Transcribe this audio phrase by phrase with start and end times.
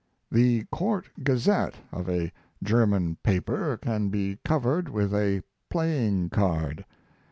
[0.31, 2.31] The "Court Gazette" of a
[2.63, 6.85] German paper can be covered with a playing card.